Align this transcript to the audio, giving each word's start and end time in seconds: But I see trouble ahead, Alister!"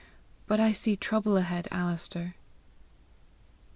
But 0.47 0.59
I 0.59 0.71
see 0.71 0.95
trouble 0.95 1.37
ahead, 1.37 1.67
Alister!" 1.69 2.33